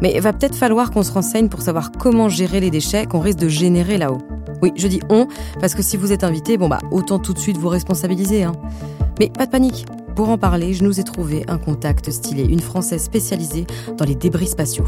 Mais 0.00 0.12
il 0.14 0.20
va 0.20 0.32
peut-être 0.32 0.54
falloir 0.54 0.90
qu'on 0.90 1.02
se 1.02 1.12
renseigne 1.12 1.48
pour 1.48 1.62
savoir 1.62 1.90
comment 1.92 2.28
gérer 2.28 2.60
les 2.60 2.70
déchets 2.70 3.06
qu'on 3.06 3.20
risque 3.20 3.38
de 3.38 3.48
générer 3.48 3.98
là-haut. 3.98 4.18
Oui, 4.62 4.72
je 4.76 4.86
dis 4.86 5.00
on, 5.10 5.26
parce 5.60 5.74
que 5.74 5.82
si 5.82 5.96
vous 5.96 6.12
êtes 6.12 6.24
invité, 6.24 6.56
bon 6.56 6.68
bah, 6.68 6.78
autant 6.90 7.18
tout 7.18 7.32
de 7.32 7.38
suite 7.38 7.58
vous 7.58 7.68
responsabiliser. 7.68 8.44
Hein. 8.44 8.52
Mais 9.18 9.28
pas 9.28 9.46
de 9.46 9.50
panique. 9.50 9.86
Pour 10.14 10.28
en 10.28 10.38
parler, 10.38 10.74
je 10.74 10.84
nous 10.84 11.00
ai 11.00 11.04
trouvé 11.04 11.44
un 11.48 11.58
contact 11.58 12.10
stylé, 12.10 12.44
une 12.44 12.60
Française 12.60 13.02
spécialisée 13.02 13.66
dans 13.96 14.04
les 14.04 14.14
débris 14.14 14.46
spatiaux. 14.46 14.86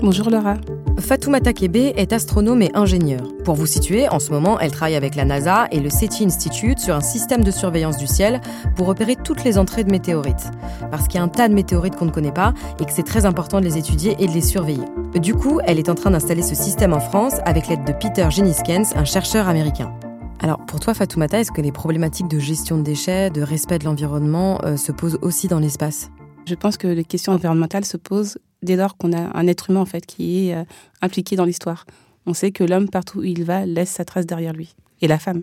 Bonjour 0.00 0.30
Laura. 0.30 0.54
Fatoumata 1.00 1.52
Kebe 1.52 1.92
est 1.96 2.12
astronome 2.12 2.62
et 2.62 2.70
ingénieure. 2.74 3.26
Pour 3.44 3.56
vous 3.56 3.66
situer, 3.66 4.08
en 4.08 4.20
ce 4.20 4.30
moment, 4.30 4.60
elle 4.60 4.70
travaille 4.70 4.94
avec 4.94 5.16
la 5.16 5.24
NASA 5.24 5.66
et 5.72 5.80
le 5.80 5.90
SETI 5.90 6.24
Institute 6.24 6.78
sur 6.78 6.94
un 6.94 7.00
système 7.00 7.42
de 7.42 7.50
surveillance 7.50 7.96
du 7.96 8.06
ciel 8.06 8.40
pour 8.76 8.86
repérer 8.86 9.16
toutes 9.16 9.42
les 9.42 9.58
entrées 9.58 9.82
de 9.82 9.90
météorites. 9.90 10.52
Parce 10.92 11.08
qu'il 11.08 11.16
y 11.16 11.18
a 11.20 11.24
un 11.24 11.28
tas 11.28 11.48
de 11.48 11.54
météorites 11.54 11.96
qu'on 11.96 12.04
ne 12.04 12.12
connaît 12.12 12.30
pas 12.30 12.54
et 12.80 12.84
que 12.84 12.92
c'est 12.92 13.02
très 13.02 13.26
important 13.26 13.58
de 13.58 13.64
les 13.64 13.76
étudier 13.76 14.14
et 14.20 14.28
de 14.28 14.32
les 14.32 14.40
surveiller. 14.40 14.84
Du 15.16 15.34
coup, 15.34 15.58
elle 15.64 15.80
est 15.80 15.88
en 15.88 15.96
train 15.96 16.12
d'installer 16.12 16.42
ce 16.42 16.54
système 16.54 16.92
en 16.92 17.00
France 17.00 17.34
avec 17.44 17.66
l'aide 17.66 17.84
de 17.84 17.92
Peter 17.92 18.30
Geniskens, 18.30 18.94
un 18.94 19.04
chercheur 19.04 19.48
américain. 19.48 19.92
Alors 20.38 20.64
pour 20.64 20.78
toi 20.78 20.94
Fatoumata, 20.94 21.40
est-ce 21.40 21.50
que 21.50 21.60
les 21.60 21.72
problématiques 21.72 22.28
de 22.28 22.38
gestion 22.38 22.78
de 22.78 22.82
déchets, 22.82 23.30
de 23.30 23.42
respect 23.42 23.80
de 23.80 23.84
l'environnement 23.84 24.60
euh, 24.64 24.76
se 24.76 24.92
posent 24.92 25.18
aussi 25.22 25.48
dans 25.48 25.58
l'espace? 25.58 26.10
Je 26.46 26.54
pense 26.54 26.76
que 26.76 26.86
les 26.86 27.04
questions 27.04 27.32
environnementales 27.32 27.84
se 27.84 27.96
posent 27.96 28.38
dès 28.62 28.76
lors 28.76 28.96
qu'on 28.96 29.12
a 29.12 29.36
un 29.38 29.46
être 29.46 29.70
humain 29.70 29.80
en 29.80 29.86
fait 29.86 30.04
qui 30.06 30.48
est 30.48 30.54
euh, 30.54 30.64
impliqué 31.02 31.36
dans 31.36 31.44
l'histoire. 31.44 31.86
On 32.26 32.34
sait 32.34 32.50
que 32.50 32.64
l'homme 32.64 32.88
partout 32.88 33.20
où 33.20 33.24
il 33.24 33.44
va 33.44 33.66
laisse 33.66 33.90
sa 33.90 34.04
trace 34.04 34.26
derrière 34.26 34.52
lui 34.52 34.74
et 35.00 35.08
la 35.08 35.18
femme. 35.18 35.42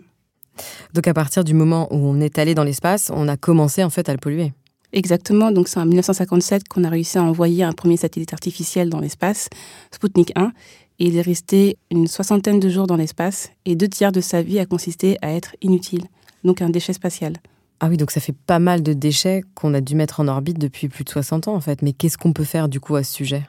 Donc 0.94 1.06
à 1.06 1.14
partir 1.14 1.44
du 1.44 1.54
moment 1.54 1.88
où 1.92 1.96
on 1.96 2.20
est 2.20 2.38
allé 2.38 2.54
dans 2.54 2.64
l'espace, 2.64 3.10
on 3.14 3.28
a 3.28 3.36
commencé 3.36 3.84
en 3.84 3.90
fait 3.90 4.08
à 4.08 4.12
le 4.12 4.18
polluer. 4.18 4.52
Exactement, 4.92 5.50
donc 5.50 5.68
c'est 5.68 5.80
en 5.80 5.84
1957 5.84 6.68
qu'on 6.68 6.84
a 6.84 6.88
réussi 6.88 7.18
à 7.18 7.22
envoyer 7.22 7.64
un 7.64 7.72
premier 7.72 7.96
satellite 7.96 8.32
artificiel 8.32 8.88
dans 8.88 9.00
l'espace, 9.00 9.48
Sputnik 9.90 10.32
1, 10.36 10.52
et 10.98 11.06
il 11.06 11.16
est 11.16 11.22
resté 11.22 11.76
une 11.90 12.06
soixantaine 12.06 12.60
de 12.60 12.68
jours 12.68 12.86
dans 12.86 12.96
l'espace 12.96 13.50
et 13.66 13.74
deux 13.74 13.88
tiers 13.88 14.12
de 14.12 14.20
sa 14.20 14.40
vie 14.42 14.58
a 14.58 14.64
consisté 14.64 15.18
à 15.20 15.32
être 15.32 15.54
inutile, 15.60 16.04
donc 16.44 16.62
un 16.62 16.70
déchet 16.70 16.92
spatial. 16.92 17.34
Ah 17.80 17.88
oui, 17.88 17.96
donc 17.96 18.10
ça 18.10 18.20
fait 18.20 18.34
pas 18.34 18.58
mal 18.58 18.82
de 18.82 18.92
déchets 18.92 19.42
qu'on 19.54 19.74
a 19.74 19.80
dû 19.80 19.94
mettre 19.94 20.20
en 20.20 20.28
orbite 20.28 20.58
depuis 20.58 20.88
plus 20.88 21.04
de 21.04 21.10
60 21.10 21.48
ans 21.48 21.54
en 21.54 21.60
fait. 21.60 21.82
Mais 21.82 21.92
qu'est-ce 21.92 22.16
qu'on 22.16 22.32
peut 22.32 22.44
faire 22.44 22.68
du 22.68 22.80
coup 22.80 22.96
à 22.96 23.04
ce 23.04 23.12
sujet? 23.12 23.46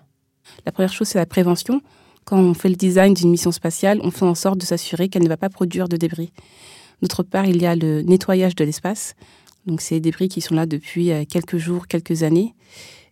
La 0.66 0.72
première 0.72 0.92
chose, 0.92 1.08
c'est 1.08 1.18
la 1.18 1.26
prévention. 1.26 1.82
Quand 2.26 2.38
on 2.38 2.54
fait 2.54 2.70
le 2.70 2.76
design 2.76 3.14
d'une 3.14 3.30
mission 3.30 3.52
spatiale, 3.52 4.00
on 4.04 4.12
fait 4.12 4.26
en 4.26 4.36
sorte 4.36 4.58
de 4.58 4.66
s'assurer 4.66 5.08
qu'elle 5.08 5.24
ne 5.24 5.30
va 5.30 5.38
pas 5.38 5.50
produire 5.50 5.88
de 5.88 5.96
débris. 5.96 6.34
D'autre 7.02 7.24
part, 7.24 7.46
il 7.46 7.62
y 7.62 7.66
a 7.66 7.76
le 7.76 8.02
nettoyage 8.02 8.56
de 8.56 8.66
l'espace. 8.66 9.16
Donc 9.66 9.82
ces 9.82 10.00
débris 10.00 10.28
qui 10.28 10.42
sont 10.42 10.56
là 10.56 10.66
depuis 10.66 11.12
euh, 11.12 11.24
quelques 11.30 11.58
jours, 11.58 11.88
quelques 11.88 12.24
années. 12.24 12.54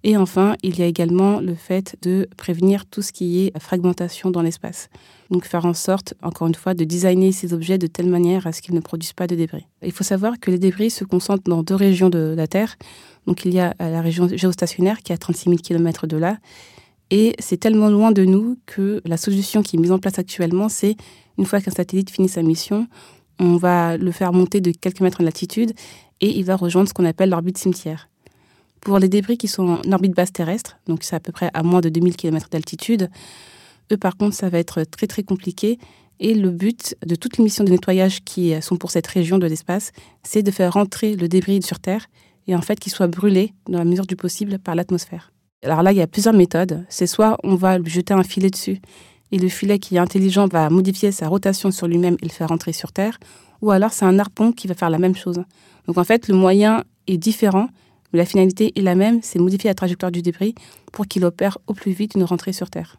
Et 0.07 0.17
enfin, 0.17 0.55
il 0.61 0.77
y 0.77 0.83
a 0.83 0.85
également 0.85 1.39
le 1.39 1.55
fait 1.55 1.95
de 2.03 2.29
prévenir 2.37 2.85
tout 2.85 3.01
ce 3.01 3.11
qui 3.11 3.41
est 3.41 3.59
fragmentation 3.59 4.29
dans 4.29 4.43
l'espace. 4.43 4.87
Donc 5.31 5.45
faire 5.45 5.65
en 5.65 5.73
sorte, 5.73 6.13
encore 6.21 6.45
une 6.45 6.53
fois, 6.53 6.75
de 6.75 6.83
designer 6.83 7.31
ces 7.31 7.55
objets 7.55 7.79
de 7.79 7.87
telle 7.87 8.07
manière 8.07 8.45
à 8.45 8.51
ce 8.51 8.61
qu'ils 8.61 8.75
ne 8.75 8.81
produisent 8.81 9.13
pas 9.13 9.25
de 9.25 9.33
débris. 9.33 9.65
Il 9.81 9.91
faut 9.91 10.03
savoir 10.03 10.39
que 10.39 10.51
les 10.51 10.59
débris 10.59 10.91
se 10.91 11.05
concentrent 11.05 11.49
dans 11.49 11.63
deux 11.63 11.73
régions 11.73 12.11
de 12.11 12.35
la 12.37 12.45
Terre. 12.45 12.75
Donc 13.25 13.45
il 13.45 13.53
y 13.55 13.59
a 13.59 13.73
la 13.79 14.01
région 14.01 14.27
géostationnaire 14.27 14.99
qui 14.99 15.11
est 15.11 15.15
à 15.15 15.17
36 15.17 15.45
000 15.45 15.55
km 15.57 16.05
de 16.05 16.17
là. 16.17 16.37
Et 17.09 17.35
c'est 17.39 17.57
tellement 17.57 17.89
loin 17.89 18.11
de 18.11 18.25
nous 18.25 18.59
que 18.67 19.01
la 19.05 19.17
solution 19.17 19.63
qui 19.63 19.75
est 19.75 19.79
mise 19.79 19.91
en 19.91 19.97
place 19.97 20.19
actuellement, 20.19 20.69
c'est 20.69 20.95
une 21.39 21.45
fois 21.45 21.61
qu'un 21.61 21.71
satellite 21.71 22.11
finit 22.11 22.29
sa 22.29 22.43
mission, 22.43 22.87
on 23.39 23.57
va 23.57 23.97
le 23.97 24.11
faire 24.11 24.33
monter 24.33 24.61
de 24.61 24.69
quelques 24.69 25.01
mètres 25.01 25.21
en 25.21 25.23
latitude 25.23 25.73
et 26.21 26.29
il 26.29 26.45
va 26.45 26.55
rejoindre 26.55 26.87
ce 26.87 26.93
qu'on 26.93 27.05
appelle 27.05 27.31
l'orbite 27.31 27.57
cimetière. 27.57 28.07
Pour 28.85 28.99
les 28.99 29.09
débris 29.09 29.39
qui 29.39 29.47
sont 29.47 29.79
en 29.83 29.91
orbite 29.91 30.15
basse 30.15 30.31
terrestre, 30.31 30.77
donc 30.85 31.03
c'est 31.03 31.15
à 31.15 31.19
peu 31.19 31.31
près 31.31 31.49
à 31.55 31.63
moins 31.63 31.81
de 31.81 31.89
2000 31.89 32.15
km 32.15 32.49
d'altitude, 32.51 33.09
eux 33.91 33.97
par 33.97 34.15
contre 34.15 34.35
ça 34.35 34.47
va 34.47 34.59
être 34.59 34.83
très 34.83 35.07
très 35.07 35.23
compliqué 35.23 35.79
Et 36.19 36.35
le 36.35 36.51
but 36.51 36.95
de 37.03 37.15
toutes 37.15 37.37
les 37.37 37.43
missions 37.43 37.63
de 37.63 37.71
nettoyage 37.71 38.23
qui 38.23 38.53
sont 38.61 38.77
pour 38.77 38.91
cette 38.91 39.07
région 39.07 39.39
de 39.39 39.47
l'espace, 39.47 39.91
c'est 40.21 40.43
de 40.43 40.51
faire 40.51 40.73
rentrer 40.73 41.15
le 41.15 41.27
débris 41.27 41.63
sur 41.63 41.79
Terre 41.79 42.05
et 42.47 42.55
en 42.55 42.61
fait 42.61 42.79
qu'il 42.79 42.93
soit 42.93 43.07
brûlé 43.07 43.53
dans 43.67 43.79
la 43.79 43.85
mesure 43.85 44.05
du 44.05 44.15
possible 44.15 44.59
par 44.59 44.75
l'atmosphère. 44.75 45.31
Alors 45.63 45.81
là, 45.81 45.91
il 45.91 45.97
y 45.97 46.01
a 46.01 46.07
plusieurs 46.07 46.35
méthodes. 46.35 46.85
C'est 46.87 47.07
soit 47.07 47.39
on 47.43 47.55
va 47.55 47.83
jeter 47.83 48.13
un 48.13 48.21
filet 48.21 48.51
dessus 48.51 48.81
et 49.31 49.39
le 49.39 49.49
filet 49.49 49.79
qui 49.79 49.95
est 49.95 49.99
intelligent 49.99 50.47
va 50.47 50.69
modifier 50.69 51.11
sa 51.11 51.27
rotation 51.27 51.71
sur 51.71 51.87
lui-même 51.87 52.17
et 52.21 52.25
le 52.25 52.31
faire 52.31 52.49
rentrer 52.49 52.71
sur 52.71 52.91
Terre, 52.91 53.17
ou 53.63 53.71
alors 53.71 53.93
c'est 53.93 54.05
un 54.05 54.19
harpon 54.19 54.51
qui 54.51 54.67
va 54.67 54.75
faire 54.75 54.91
la 54.91 54.99
même 54.99 55.15
chose. 55.15 55.41
Donc 55.87 55.97
en 55.97 56.03
fait, 56.03 56.27
le 56.27 56.35
moyen 56.35 56.83
est 57.07 57.17
différent, 57.17 57.69
mais 58.13 58.19
la 58.19 58.25
finalité 58.25 58.73
est 58.75 58.81
la 58.81 58.95
même, 58.95 59.19
c'est 59.21 59.39
modifier 59.39 59.69
la 59.69 59.75
trajectoire 59.75 60.11
du 60.11 60.21
débris 60.21 60.55
pour 60.91 61.07
qu'il 61.07 61.25
opère 61.25 61.57
au 61.67 61.73
plus 61.73 61.91
vite 61.91 62.15
une 62.15 62.23
rentrée 62.23 62.53
sur 62.53 62.69
Terre. 62.69 62.97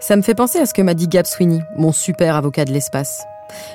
Ça 0.00 0.16
me 0.16 0.22
fait 0.22 0.34
penser 0.34 0.58
à 0.58 0.66
ce 0.66 0.74
que 0.74 0.82
m'a 0.82 0.94
dit 0.94 1.08
Gab 1.08 1.26
Sweeney, 1.26 1.60
mon 1.76 1.92
super 1.92 2.36
avocat 2.36 2.64
de 2.64 2.72
l'espace. 2.72 3.22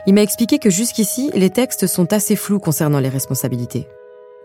Il 0.07 0.13
m'a 0.13 0.21
expliqué 0.21 0.59
que 0.59 0.69
jusqu'ici, 0.69 1.31
les 1.33 1.49
textes 1.49 1.87
sont 1.87 2.11
assez 2.13 2.35
flous 2.35 2.59
concernant 2.59 2.99
les 2.99 3.09
responsabilités. 3.09 3.87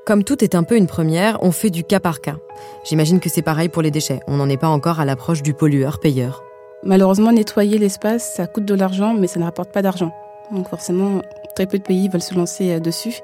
Comme 0.06 0.22
tout 0.22 0.44
est 0.44 0.54
un 0.54 0.64
peu 0.64 0.76
une 0.76 0.86
première, 0.86 1.42
on 1.42 1.50
fait 1.50 1.70
du 1.70 1.82
cas 1.82 2.00
par 2.00 2.20
cas. 2.20 2.36
J'imagine 2.84 3.20
que 3.20 3.30
c'est 3.30 3.42
pareil 3.42 3.70
pour 3.70 3.80
les 3.80 3.90
déchets. 3.90 4.20
On 4.26 4.36
n'en 4.36 4.50
est 4.50 4.58
pas 4.58 4.68
encore 4.68 5.00
à 5.00 5.06
l'approche 5.06 5.42
du 5.42 5.54
pollueur-payeur. 5.54 6.44
Malheureusement, 6.82 7.32
nettoyer 7.32 7.78
l'espace, 7.78 8.34
ça 8.36 8.46
coûte 8.46 8.66
de 8.66 8.74
l'argent, 8.74 9.14
mais 9.14 9.26
ça 9.26 9.40
ne 9.40 9.44
rapporte 9.44 9.72
pas 9.72 9.80
d'argent. 9.80 10.12
Donc 10.52 10.68
forcément, 10.68 11.22
très 11.56 11.66
peu 11.66 11.78
de 11.78 11.82
pays 11.82 12.08
veulent 12.08 12.20
se 12.20 12.34
lancer 12.34 12.72
euh, 12.72 12.80
dessus. 12.80 13.20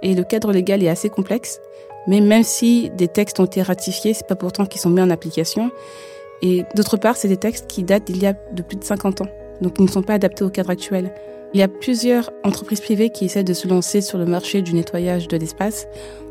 Et 0.00 0.14
le 0.14 0.24
cadre 0.24 0.52
légal 0.52 0.82
est 0.82 0.88
assez 0.88 1.10
complexe. 1.10 1.60
Mais 2.06 2.20
même 2.20 2.42
si 2.42 2.90
des 2.90 3.08
textes 3.08 3.38
ont 3.40 3.44
été 3.44 3.62
ratifiés, 3.62 4.14
c'est 4.14 4.26
pas 4.26 4.36
pourtant 4.36 4.66
qu'ils 4.66 4.80
sont 4.80 4.90
mis 4.90 5.00
en 5.00 5.10
application. 5.10 5.70
Et 6.42 6.64
d'autre 6.74 6.96
part, 6.96 7.16
c'est 7.16 7.28
des 7.28 7.36
textes 7.36 7.66
qui 7.68 7.84
datent 7.84 8.04
d'il 8.04 8.20
y 8.20 8.26
a 8.26 8.32
de 8.32 8.62
plus 8.62 8.76
de 8.76 8.84
50 8.84 9.20
ans. 9.20 9.28
Donc 9.60 9.74
ils 9.78 9.84
ne 9.84 9.90
sont 9.90 10.02
pas 10.02 10.14
adaptés 10.14 10.44
au 10.44 10.50
cadre 10.50 10.70
actuel. 10.70 11.12
Il 11.54 11.60
y 11.60 11.62
a 11.62 11.68
plusieurs 11.68 12.30
entreprises 12.44 12.80
privées 12.80 13.10
qui 13.10 13.26
essaient 13.26 13.44
de 13.44 13.52
se 13.52 13.68
lancer 13.68 14.00
sur 14.00 14.18
le 14.18 14.24
marché 14.24 14.62
du 14.62 14.74
nettoyage 14.74 15.28
de 15.28 15.36
l'espace. 15.36 15.86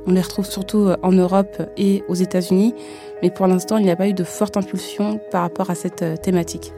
On 0.07 0.13
les 0.13 0.21
retrouve 0.21 0.47
surtout 0.47 0.87
euh, 0.87 0.97
en 1.03 1.11
Europe 1.11 1.61
et 1.77 2.03
aux 2.07 2.15
États-Unis, 2.15 2.73
mais 3.21 3.29
pour 3.29 3.45
l'instant, 3.45 3.77
il 3.77 3.83
n'y 3.83 3.91
a 3.91 3.95
pas 3.95 4.07
eu 4.07 4.13
de 4.13 4.23
forte 4.23 4.57
impulsion 4.57 5.19
par 5.29 5.43
rapport 5.43 5.69
à 5.69 5.75
cette 5.75 6.01
euh, 6.01 6.17
thématique. 6.17 6.73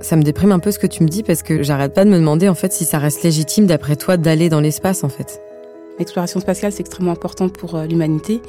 Ça 0.00 0.16
me 0.16 0.22
déprime 0.22 0.50
un 0.50 0.58
peu 0.58 0.72
ce 0.72 0.80
que 0.80 0.88
tu 0.88 1.04
me 1.04 1.08
dis 1.08 1.22
parce 1.22 1.44
que 1.44 1.62
j'arrête 1.62 1.94
pas 1.94 2.04
de 2.04 2.10
me 2.10 2.18
demander 2.18 2.48
en 2.48 2.54
fait 2.54 2.72
si 2.72 2.84
ça 2.84 2.98
reste 2.98 3.22
légitime 3.22 3.66
d'après 3.66 3.94
toi 3.94 4.16
d'aller 4.16 4.48
dans 4.48 4.60
l'espace 4.60 5.04
en 5.04 5.08
fait. 5.08 5.43
L'exploration 5.98 6.40
spatiale 6.40 6.72
c'est 6.72 6.80
extrêmement 6.80 7.12
important 7.12 7.48
pour 7.48 7.74
euh, 7.74 7.86
l'humanité. 7.86 8.40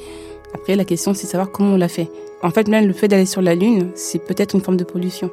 Après 0.53 0.75
la 0.75 0.85
question 0.85 1.13
c'est 1.13 1.25
de 1.25 1.31
savoir 1.31 1.51
comment 1.51 1.73
on 1.73 1.77
l'a 1.77 1.87
fait. 1.87 2.09
En 2.41 2.51
fait 2.51 2.67
même 2.67 2.87
le 2.87 2.93
fait 2.93 3.07
d'aller 3.07 3.25
sur 3.25 3.41
la 3.41 3.55
Lune 3.55 3.91
c'est 3.95 4.19
peut-être 4.19 4.53
une 4.55 4.61
forme 4.61 4.77
de 4.77 4.83
pollution. 4.83 5.29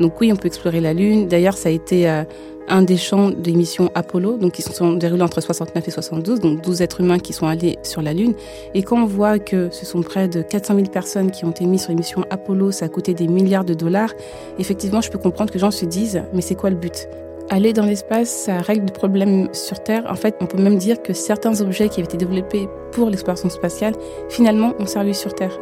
Donc 0.00 0.20
oui 0.20 0.32
on 0.32 0.36
peut 0.36 0.46
explorer 0.46 0.80
la 0.80 0.94
Lune. 0.94 1.28
D'ailleurs 1.28 1.56
ça 1.56 1.68
a 1.68 1.72
été 1.72 2.24
un 2.68 2.82
des 2.82 2.96
champs 2.96 3.30
des 3.30 3.52
missions 3.52 3.90
Apollo, 3.94 4.38
donc 4.38 4.52
qui 4.52 4.62
se 4.62 4.72
sont 4.72 4.92
déroulés 4.92 5.22
entre 5.22 5.40
69 5.40 5.86
et 5.86 5.90
72, 5.90 6.40
donc 6.40 6.62
12 6.62 6.82
êtres 6.82 7.00
humains 7.00 7.18
qui 7.18 7.32
sont 7.32 7.46
allés 7.46 7.78
sur 7.82 8.02
la 8.02 8.12
Lune. 8.12 8.34
Et 8.74 8.82
quand 8.82 9.02
on 9.02 9.06
voit 9.06 9.38
que 9.38 9.68
ce 9.70 9.84
sont 9.84 10.02
près 10.02 10.28
de 10.28 10.42
400 10.42 10.74
000 10.76 10.86
personnes 10.88 11.30
qui 11.30 11.44
ont 11.44 11.50
été 11.50 11.66
mises 11.66 11.82
sur 11.82 11.90
les 11.90 11.96
missions 11.96 12.24
Apollo, 12.30 12.72
ça 12.72 12.86
a 12.86 12.88
coûté 12.88 13.14
des 13.14 13.28
milliards 13.28 13.64
de 13.64 13.74
dollars, 13.74 14.12
effectivement, 14.58 15.00
je 15.00 15.10
peux 15.10 15.18
comprendre 15.18 15.50
que 15.50 15.54
les 15.54 15.60
gens 15.60 15.70
se 15.70 15.84
disent, 15.84 16.22
mais 16.32 16.40
c'est 16.40 16.54
quoi 16.54 16.70
le 16.70 16.76
but? 16.76 17.08
Aller 17.50 17.72
dans 17.72 17.84
l'espace, 17.84 18.30
ça 18.30 18.60
règle 18.60 18.86
des 18.86 18.92
problèmes 18.92 19.52
sur 19.52 19.82
Terre. 19.82 20.04
En 20.08 20.14
fait, 20.14 20.36
on 20.40 20.46
peut 20.46 20.60
même 20.60 20.78
dire 20.78 21.02
que 21.02 21.12
certains 21.12 21.60
objets 21.60 21.88
qui 21.88 22.00
avaient 22.00 22.08
été 22.08 22.16
développés 22.16 22.68
pour 22.92 23.10
l'exploration 23.10 23.50
spatiale, 23.50 23.94
finalement, 24.28 24.72
ont 24.78 24.86
servi 24.86 25.14
sur 25.14 25.34
Terre. 25.34 25.58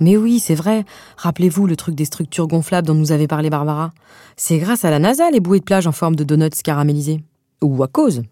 Mais 0.00 0.16
oui, 0.16 0.40
c'est 0.40 0.54
vrai. 0.54 0.84
Rappelez-vous 1.16 1.66
le 1.66 1.76
truc 1.76 1.94
des 1.94 2.04
structures 2.04 2.48
gonflables 2.48 2.86
dont 2.86 2.94
nous 2.94 3.12
avait 3.12 3.28
parlé 3.28 3.50
Barbara. 3.50 3.92
C'est 4.36 4.58
grâce 4.58 4.84
à 4.84 4.90
la 4.90 4.98
NASA 4.98 5.30
les 5.30 5.40
bouées 5.40 5.60
de 5.60 5.64
plage 5.64 5.86
en 5.86 5.92
forme 5.92 6.16
de 6.16 6.24
donuts 6.24 6.50
caramélisés. 6.64 7.20
Ou 7.62 7.82
à 7.82 7.88
cause. 7.88 8.22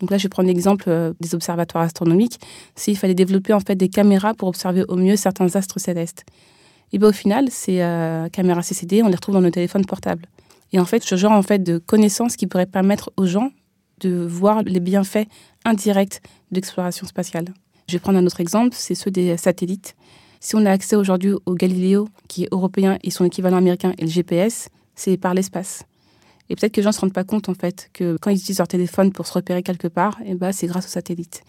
Donc 0.00 0.10
là, 0.10 0.18
je 0.18 0.24
vais 0.24 0.28
prendre 0.28 0.48
l'exemple 0.48 0.84
euh, 0.86 1.12
des 1.20 1.34
observatoires 1.34 1.84
astronomiques. 1.84 2.38
S'il 2.76 2.96
fallait 2.96 3.14
développer 3.14 3.52
en 3.52 3.60
fait 3.60 3.74
des 3.74 3.88
caméras 3.88 4.34
pour 4.34 4.48
observer 4.48 4.84
au 4.88 4.96
mieux 4.96 5.16
certains 5.16 5.56
astres 5.56 5.80
célestes. 5.80 6.24
Et 6.92 6.98
bien 6.98 7.08
au 7.08 7.12
final, 7.12 7.48
ces 7.50 7.82
euh, 7.82 8.28
caméras 8.28 8.62
CCD, 8.62 9.02
on 9.02 9.08
les 9.08 9.14
retrouve 9.14 9.34
dans 9.34 9.40
nos 9.40 9.50
téléphones 9.50 9.84
portables. 9.84 10.26
Et 10.72 10.78
en 10.78 10.84
fait, 10.84 11.02
ce 11.02 11.16
genre 11.16 11.32
en 11.32 11.42
fait 11.42 11.62
de 11.62 11.78
connaissances 11.78 12.36
qui 12.36 12.46
pourrait 12.46 12.66
permettre 12.66 13.10
aux 13.16 13.26
gens 13.26 13.50
de 14.00 14.24
voir 14.24 14.62
les 14.62 14.80
bienfaits 14.80 15.26
indirects 15.64 16.20
d'exploration 16.50 17.06
spatiale. 17.06 17.46
Je 17.88 17.94
vais 17.94 17.98
prendre 17.98 18.18
un 18.18 18.26
autre 18.26 18.40
exemple, 18.40 18.76
c'est 18.78 18.94
ceux 18.94 19.10
des 19.10 19.36
satellites. 19.36 19.96
Si 20.40 20.54
on 20.54 20.64
a 20.66 20.70
accès 20.70 20.94
aujourd'hui 20.94 21.32
au 21.46 21.54
Galileo, 21.54 22.08
qui 22.28 22.44
est 22.44 22.48
européen, 22.52 22.98
et 23.02 23.10
son 23.10 23.24
équivalent 23.24 23.56
américain, 23.56 23.92
et 23.98 24.02
le 24.02 24.08
GPS, 24.08 24.68
c'est 24.94 25.16
par 25.16 25.34
l'espace. 25.34 25.84
Et 26.50 26.56
peut-être 26.56 26.72
que 26.72 26.80
les 26.80 26.82
gens 26.82 26.90
ne 26.90 26.94
se 26.94 27.00
rendent 27.00 27.12
pas 27.12 27.24
compte, 27.24 27.48
en 27.48 27.54
fait, 27.54 27.90
que 27.92 28.16
quand 28.20 28.30
ils 28.30 28.36
utilisent 28.36 28.58
leur 28.58 28.68
téléphone 28.68 29.12
pour 29.12 29.26
se 29.26 29.32
repérer 29.32 29.62
quelque 29.62 29.88
part, 29.88 30.18
eh 30.24 30.34
ben, 30.34 30.52
c'est 30.52 30.66
grâce 30.66 30.86
aux 30.86 30.90
satellites. 30.90 31.42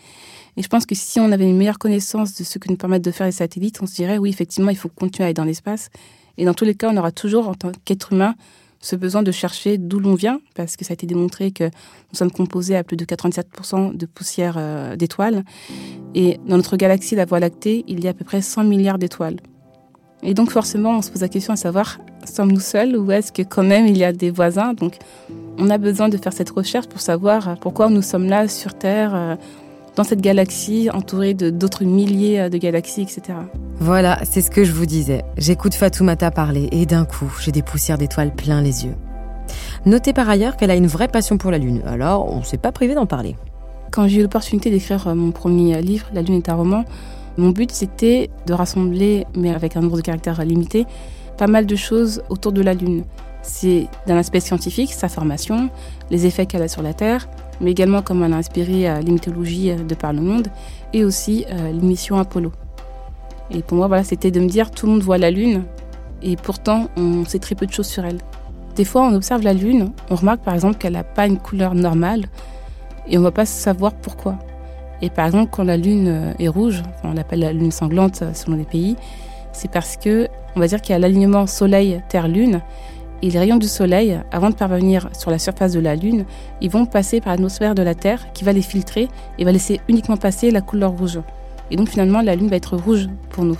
Et 0.57 0.61
je 0.61 0.67
pense 0.67 0.85
que 0.85 0.95
si 0.95 1.19
on 1.19 1.31
avait 1.31 1.49
une 1.49 1.57
meilleure 1.57 1.79
connaissance 1.79 2.35
de 2.35 2.43
ce 2.43 2.59
que 2.59 2.69
nous 2.69 2.77
permettent 2.77 3.03
de 3.03 3.11
faire 3.11 3.25
les 3.25 3.31
satellites, 3.31 3.81
on 3.81 3.85
se 3.85 3.95
dirait, 3.95 4.17
oui, 4.17 4.29
effectivement, 4.29 4.71
il 4.71 4.77
faut 4.77 4.89
continuer 4.89 5.23
à 5.23 5.27
aller 5.27 5.33
dans 5.33 5.45
l'espace. 5.45 5.89
Et 6.37 6.45
dans 6.45 6.53
tous 6.53 6.65
les 6.65 6.75
cas, 6.75 6.89
on 6.91 6.97
aura 6.97 7.11
toujours, 7.11 7.47
en 7.47 7.53
tant 7.53 7.71
qu'être 7.85 8.13
humain, 8.13 8.35
ce 8.81 8.95
besoin 8.95 9.23
de 9.23 9.31
chercher 9.31 9.77
d'où 9.77 9.99
l'on 9.99 10.15
vient, 10.15 10.39
parce 10.55 10.75
que 10.75 10.85
ça 10.85 10.93
a 10.93 10.95
été 10.95 11.05
démontré 11.05 11.51
que 11.51 11.65
nous 11.65 12.17
sommes 12.17 12.31
composés 12.31 12.75
à 12.75 12.83
plus 12.83 12.97
de 12.97 13.05
87% 13.05 13.95
de 13.95 14.05
poussière 14.05 14.55
euh, 14.57 14.95
d'étoiles. 14.95 15.43
Et 16.15 16.39
dans 16.47 16.57
notre 16.57 16.77
galaxie, 16.77 17.15
la 17.15 17.25
Voie 17.25 17.39
lactée, 17.39 17.83
il 17.87 18.03
y 18.03 18.07
a 18.07 18.11
à 18.11 18.13
peu 18.13 18.25
près 18.25 18.41
100 18.41 18.63
milliards 18.63 18.97
d'étoiles. 18.97 19.37
Et 20.23 20.33
donc 20.33 20.51
forcément, 20.51 20.97
on 20.97 21.01
se 21.01 21.11
pose 21.11 21.21
la 21.21 21.29
question 21.29 21.53
à 21.53 21.55
savoir, 21.55 21.99
sommes-nous 22.25 22.59
seuls 22.59 22.95
ou 22.95 23.11
est-ce 23.11 23.31
que 23.31 23.41
quand 23.41 23.63
même 23.63 23.87
il 23.87 23.97
y 23.97 24.03
a 24.03 24.11
des 24.11 24.31
voisins? 24.31 24.73
Donc 24.73 24.97
on 25.57 25.69
a 25.69 25.77
besoin 25.77 26.09
de 26.09 26.17
faire 26.17 26.33
cette 26.33 26.49
recherche 26.49 26.87
pour 26.87 27.01
savoir 27.01 27.57
pourquoi 27.59 27.89
nous 27.89 28.01
sommes 28.01 28.27
là 28.27 28.47
sur 28.47 28.73
Terre. 28.73 29.15
Euh, 29.15 29.35
dans 29.95 30.05
cette 30.05 30.21
galaxie, 30.21 30.89
entourée 30.93 31.33
de 31.33 31.49
d'autres 31.49 31.83
milliers 31.83 32.39
euh, 32.39 32.49
de 32.49 32.57
galaxies, 32.57 33.01
etc. 33.01 33.37
Voilà, 33.81 34.19
c'est 34.23 34.39
ce 34.39 34.49
que 34.49 34.63
je 34.63 34.71
vous 34.71 34.85
disais. 34.85 35.25
J'écoute 35.37 35.73
Fatoumata 35.73 36.31
parler 36.31 36.69
et 36.71 36.85
d'un 36.85 37.03
coup, 37.03 37.29
j'ai 37.41 37.51
des 37.51 37.63
poussières 37.63 37.97
d'étoiles 37.97 38.33
plein 38.33 38.61
les 38.61 38.85
yeux. 38.85 38.95
Notez 39.85 40.13
par 40.13 40.29
ailleurs 40.29 40.55
qu'elle 40.55 40.71
a 40.71 40.75
une 40.75 40.87
vraie 40.87 41.09
passion 41.09 41.37
pour 41.37 41.51
la 41.51 41.57
Lune, 41.57 41.81
alors 41.85 42.33
on 42.33 42.39
ne 42.39 42.43
s'est 42.45 42.57
pas 42.57 42.71
privé 42.71 42.95
d'en 42.95 43.07
parler. 43.07 43.35
Quand 43.91 44.07
j'ai 44.07 44.19
eu 44.19 44.21
l'opportunité 44.21 44.69
d'écrire 44.69 45.07
euh, 45.07 45.15
mon 45.15 45.31
premier 45.31 45.81
livre, 45.81 46.05
La 46.13 46.21
Lune 46.21 46.35
est 46.37 46.49
un 46.49 46.55
roman, 46.55 46.85
mon 47.37 47.49
but 47.49 47.71
c'était 47.71 48.29
de 48.47 48.53
rassembler, 48.53 49.25
mais 49.35 49.53
avec 49.53 49.75
un 49.75 49.81
nombre 49.81 49.97
de 49.97 50.01
caractères 50.01 50.43
limité, 50.43 50.85
pas 51.37 51.47
mal 51.47 51.65
de 51.65 51.75
choses 51.75 52.21
autour 52.29 52.51
de 52.51 52.61
la 52.61 52.73
Lune. 52.73 53.03
C'est 53.41 53.87
d'un 54.05 54.17
aspect 54.17 54.41
scientifique, 54.41 54.91
sa 54.93 55.07
formation, 55.07 55.69
les 56.11 56.25
effets 56.25 56.45
qu'elle 56.45 56.61
a 56.61 56.67
sur 56.67 56.81
la 56.81 56.93
Terre, 56.93 57.29
mais 57.61 57.71
également 57.71 58.01
comme 58.01 58.23
elle 58.23 58.33
a 58.33 58.37
inspiré 58.37 58.89
euh, 58.89 59.01
les 59.01 59.11
mythologies 59.11 59.71
euh, 59.71 59.77
de 59.77 59.95
par 59.95 60.13
le 60.13 60.21
monde, 60.21 60.47
et 60.93 61.03
aussi 61.05 61.45
euh, 61.49 61.71
l'émission 61.71 62.17
Apollo. 62.17 62.51
Et 63.51 63.61
pour 63.61 63.77
moi, 63.77 63.87
voilà, 63.87 64.03
c'était 64.03 64.31
de 64.31 64.39
me 64.39 64.47
dire, 64.47 64.71
tout 64.71 64.85
le 64.85 64.93
monde 64.93 65.01
voit 65.01 65.17
la 65.17 65.31
Lune, 65.31 65.63
et 66.21 66.35
pourtant, 66.35 66.89
on 66.97 67.23
sait 67.25 67.39
très 67.39 67.55
peu 67.55 67.65
de 67.65 67.71
choses 67.71 67.87
sur 67.87 68.05
elle. 68.05 68.19
Des 68.75 68.85
fois, 68.85 69.03
on 69.03 69.13
observe 69.13 69.41
la 69.41 69.53
Lune, 69.53 69.91
on 70.09 70.15
remarque 70.15 70.41
par 70.41 70.53
exemple 70.53 70.77
qu'elle 70.77 70.93
n'a 70.93 71.03
pas 71.03 71.25
une 71.25 71.37
couleur 71.37 71.73
normale, 71.73 72.25
et 73.07 73.17
on 73.17 73.21
ne 73.21 73.25
va 73.25 73.31
pas 73.31 73.45
savoir 73.45 73.93
pourquoi. 73.93 74.37
Et 75.01 75.09
par 75.09 75.25
exemple, 75.25 75.49
quand 75.51 75.63
la 75.63 75.77
Lune 75.77 76.33
est 76.39 76.47
rouge, 76.47 76.83
on 77.03 77.13
l'appelle 77.13 77.39
la 77.39 77.53
Lune 77.53 77.71
sanglante 77.71 78.23
selon 78.33 78.57
les 78.57 78.65
pays, 78.65 78.95
c'est 79.53 79.71
parce 79.71 79.97
que, 79.97 80.27
on 80.55 80.59
va 80.59 80.67
dire 80.67 80.81
qu'il 80.81 80.93
y 80.93 80.95
a 80.95 80.99
l'alignement 80.99 81.47
Soleil-Terre-Lune, 81.47 82.61
et 83.21 83.29
les 83.29 83.39
rayons 83.39 83.57
du 83.57 83.67
Soleil, 83.67 84.17
avant 84.31 84.49
de 84.49 84.55
parvenir 84.55 85.09
sur 85.17 85.29
la 85.29 85.39
surface 85.39 85.73
de 85.73 85.79
la 85.79 85.95
Lune, 85.95 86.23
ils 86.61 86.69
vont 86.69 86.85
passer 86.85 87.19
par 87.19 87.33
l'atmosphère 87.33 87.75
de 87.75 87.81
la 87.81 87.93
Terre 87.93 88.31
qui 88.33 88.45
va 88.45 88.53
les 88.53 88.61
filtrer 88.61 89.09
et 89.37 89.43
va 89.43 89.51
laisser 89.51 89.81
uniquement 89.89 90.15
passer 90.15 90.51
la 90.51 90.61
couleur 90.61 90.91
rouge. 90.91 91.19
Et 91.69 91.75
donc 91.75 91.89
finalement, 91.89 92.21
la 92.21 92.35
Lune 92.35 92.47
va 92.47 92.55
être 92.55 92.77
rouge 92.77 93.09
pour 93.29 93.43
nous. 93.43 93.57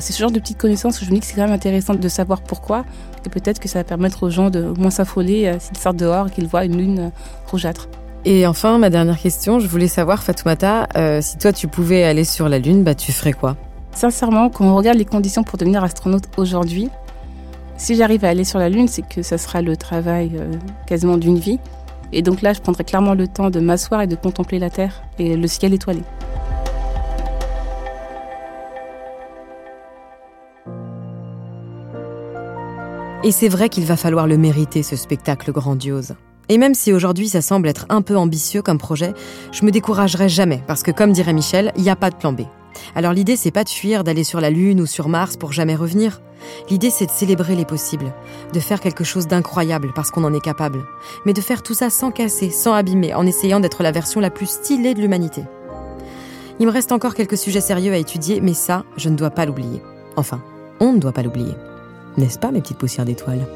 C'est 0.00 0.12
ce 0.12 0.18
genre 0.18 0.32
de 0.32 0.40
petites 0.40 0.58
connaissances 0.58 0.98
que 0.98 1.04
je 1.04 1.10
me 1.10 1.14
dis 1.14 1.20
que 1.20 1.26
c'est 1.26 1.36
quand 1.36 1.44
même 1.44 1.52
intéressant 1.52 1.94
de 1.94 2.08
savoir 2.08 2.42
pourquoi, 2.42 2.84
et 3.24 3.28
peut-être 3.28 3.60
que 3.60 3.68
ça 3.68 3.78
va 3.78 3.84
permettre 3.84 4.24
aux 4.24 4.30
gens 4.30 4.50
de 4.50 4.62
moins 4.76 4.90
s'affoler 4.90 5.46
euh, 5.46 5.56
s'ils 5.60 5.78
sortent 5.78 5.96
dehors 5.96 6.26
et 6.26 6.30
qu'ils 6.30 6.48
voient 6.48 6.64
une 6.64 6.76
Lune 6.76 6.98
euh, 6.98 7.08
rougeâtre. 7.48 7.88
Et 8.26 8.46
enfin, 8.46 8.78
ma 8.78 8.88
dernière 8.88 9.18
question, 9.18 9.60
je 9.60 9.66
voulais 9.66 9.86
savoir, 9.86 10.22
Fatoumata, 10.22 10.88
euh, 10.96 11.20
si 11.20 11.36
toi 11.36 11.52
tu 11.52 11.68
pouvais 11.68 12.04
aller 12.04 12.24
sur 12.24 12.48
la 12.48 12.58
Lune, 12.58 12.82
bah, 12.82 12.94
tu 12.94 13.12
ferais 13.12 13.34
quoi? 13.34 13.54
Sincèrement, 13.92 14.48
quand 14.48 14.64
on 14.64 14.74
regarde 14.74 14.96
les 14.96 15.04
conditions 15.04 15.42
pour 15.42 15.58
devenir 15.58 15.84
astronaute 15.84 16.24
aujourd'hui, 16.38 16.88
si 17.76 17.96
j'arrive 17.96 18.24
à 18.24 18.30
aller 18.30 18.44
sur 18.44 18.58
la 18.58 18.70
Lune, 18.70 18.88
c'est 18.88 19.06
que 19.06 19.20
ça 19.20 19.36
sera 19.36 19.60
le 19.60 19.76
travail 19.76 20.32
euh, 20.36 20.50
quasiment 20.86 21.18
d'une 21.18 21.38
vie. 21.38 21.58
Et 22.12 22.22
donc 22.22 22.40
là, 22.40 22.54
je 22.54 22.60
prendrai 22.60 22.84
clairement 22.84 23.12
le 23.12 23.28
temps 23.28 23.50
de 23.50 23.60
m'asseoir 23.60 24.00
et 24.00 24.06
de 24.06 24.16
contempler 24.16 24.58
la 24.58 24.70
Terre 24.70 25.02
et 25.18 25.36
le 25.36 25.46
ciel 25.46 25.74
étoilé. 25.74 26.00
Et 33.22 33.32
c'est 33.32 33.48
vrai 33.48 33.68
qu'il 33.68 33.84
va 33.84 33.96
falloir 33.96 34.26
le 34.26 34.38
mériter, 34.38 34.82
ce 34.82 34.96
spectacle 34.96 35.52
grandiose. 35.52 36.14
Et 36.48 36.58
même 36.58 36.74
si 36.74 36.92
aujourd'hui 36.92 37.28
ça 37.28 37.42
semble 37.42 37.68
être 37.68 37.86
un 37.88 38.02
peu 38.02 38.16
ambitieux 38.16 38.62
comme 38.62 38.78
projet, 38.78 39.14
je 39.52 39.64
me 39.64 39.70
découragerai 39.70 40.28
jamais 40.28 40.62
parce 40.66 40.82
que 40.82 40.90
comme 40.90 41.12
dirait 41.12 41.32
Michel, 41.32 41.72
il 41.76 41.82
n'y 41.82 41.90
a 41.90 41.96
pas 41.96 42.10
de 42.10 42.16
plan 42.16 42.32
B. 42.32 42.42
Alors 42.94 43.12
l'idée 43.12 43.36
c'est 43.36 43.50
pas 43.50 43.64
de 43.64 43.68
fuir, 43.68 44.04
d'aller 44.04 44.24
sur 44.24 44.40
la 44.40 44.50
Lune 44.50 44.80
ou 44.80 44.86
sur 44.86 45.08
Mars 45.08 45.36
pour 45.36 45.52
jamais 45.52 45.76
revenir. 45.76 46.20
L'idée, 46.70 46.90
c'est 46.90 47.06
de 47.06 47.10
célébrer 47.10 47.56
les 47.56 47.64
possibles, 47.64 48.12
de 48.52 48.60
faire 48.60 48.80
quelque 48.80 49.04
chose 49.04 49.26
d'incroyable 49.26 49.92
parce 49.94 50.10
qu'on 50.10 50.24
en 50.24 50.34
est 50.34 50.44
capable, 50.44 50.84
mais 51.24 51.32
de 51.32 51.40
faire 51.40 51.62
tout 51.62 51.74
ça 51.74 51.90
sans 51.90 52.10
casser, 52.10 52.50
sans 52.50 52.74
abîmer, 52.74 53.14
en 53.14 53.26
essayant 53.26 53.60
d'être 53.60 53.82
la 53.82 53.92
version 53.92 54.20
la 54.20 54.30
plus 54.30 54.46
stylée 54.46 54.94
de 54.94 55.00
l'humanité. 55.00 55.42
Il 56.60 56.66
me 56.66 56.72
reste 56.72 56.92
encore 56.92 57.14
quelques 57.14 57.38
sujets 57.38 57.60
sérieux 57.60 57.92
à 57.92 57.96
étudier, 57.96 58.40
mais 58.40 58.54
ça, 58.54 58.84
je 58.96 59.08
ne 59.08 59.16
dois 59.16 59.30
pas 59.30 59.46
l'oublier. 59.46 59.82
Enfin, 60.16 60.40
on 60.80 60.92
ne 60.92 60.98
doit 60.98 61.12
pas 61.12 61.22
l'oublier. 61.22 61.54
N'est-ce 62.16 62.38
pas, 62.38 62.52
mes 62.52 62.60
petites 62.60 62.78
poussières 62.78 63.04
d'étoiles? 63.04 63.46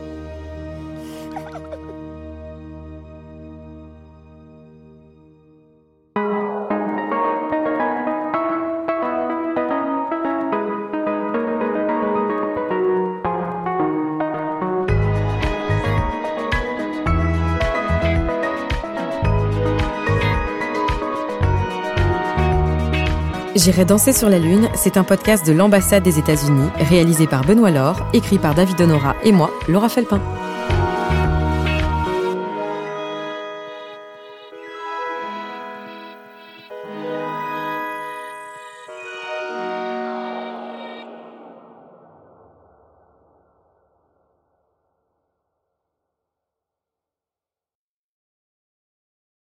J'irai 23.58 23.84
danser 23.84 24.12
sur 24.12 24.28
la 24.28 24.38
Lune, 24.38 24.68
c'est 24.76 24.96
un 24.96 25.02
podcast 25.02 25.44
de 25.44 25.52
l'ambassade 25.52 26.04
des 26.04 26.20
États-Unis, 26.20 26.68
réalisé 26.76 27.26
par 27.26 27.44
Benoît 27.44 27.72
Laure, 27.72 28.06
écrit 28.12 28.38
par 28.38 28.54
David 28.54 28.80
Honora 28.80 29.16
et 29.24 29.32
moi, 29.32 29.50
Laura 29.66 29.88
Felpin. 29.88 30.20